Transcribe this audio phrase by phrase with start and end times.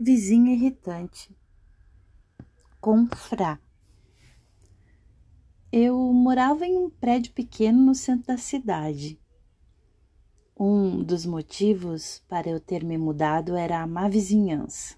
[0.00, 1.36] Vizinha irritante.
[2.80, 3.58] Confrá.
[5.72, 9.20] Eu morava em um prédio pequeno no centro da cidade.
[10.56, 14.94] Um dos motivos para eu ter me mudado era a má vizinhança.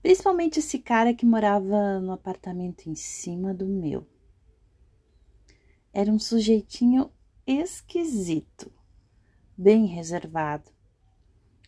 [0.00, 4.06] Principalmente esse cara que morava no apartamento em cima do meu.
[5.92, 7.10] Era um sujeitinho
[7.44, 8.72] esquisito,
[9.58, 10.70] bem reservado,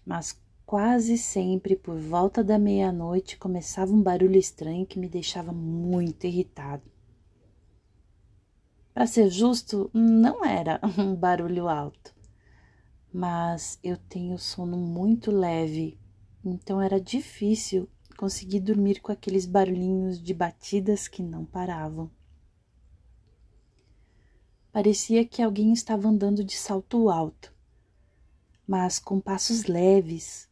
[0.07, 0.41] mas
[0.73, 6.91] quase sempre por volta da meia-noite começava um barulho estranho que me deixava muito irritado.
[8.95, 12.15] Para ser justo, não era um barulho alto,
[13.13, 16.01] mas eu tenho sono muito leve,
[16.43, 22.11] então era difícil conseguir dormir com aqueles barulhinhos de batidas que não paravam.
[24.73, 27.55] Parecia que alguém estava andando de salto alto,
[28.67, 30.51] mas com passos leves,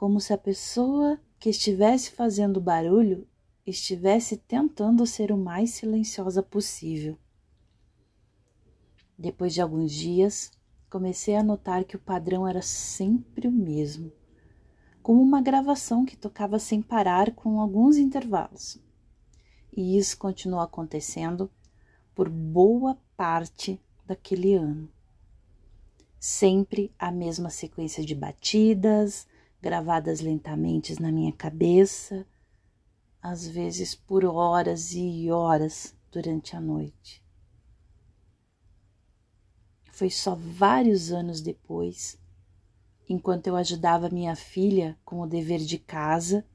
[0.00, 3.28] como se a pessoa que estivesse fazendo barulho
[3.66, 7.18] estivesse tentando ser o mais silenciosa possível.
[9.18, 10.52] Depois de alguns dias,
[10.88, 14.10] comecei a notar que o padrão era sempre o mesmo,
[15.02, 18.78] como uma gravação que tocava sem parar com alguns intervalos.
[19.70, 21.50] E isso continuou acontecendo
[22.14, 24.88] por boa parte daquele ano.
[26.18, 29.28] Sempre a mesma sequência de batidas,
[29.60, 32.26] gravadas lentamente na minha cabeça,
[33.22, 37.22] às vezes por horas e horas durante a noite.
[39.92, 42.18] Foi só vários anos depois,
[43.08, 46.46] enquanto eu ajudava minha filha com o dever de casa,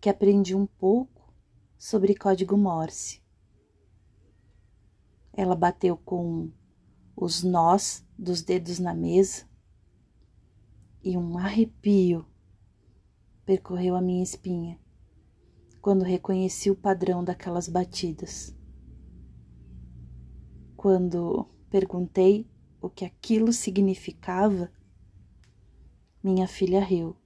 [0.00, 1.34] que aprendi um pouco
[1.76, 3.20] sobre código Morse.
[5.32, 6.50] Ela bateu com
[7.16, 9.51] os nós dos dedos na mesa
[11.02, 12.24] e um arrepio
[13.44, 14.78] percorreu a minha espinha
[15.80, 18.56] quando reconheci o padrão daquelas batidas.
[20.76, 22.48] Quando perguntei
[22.80, 24.70] o que aquilo significava,
[26.22, 27.16] minha filha riu.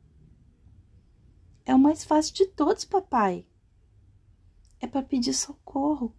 [1.67, 3.47] É o mais fácil de todos, papai.
[4.81, 6.15] É para pedir socorro.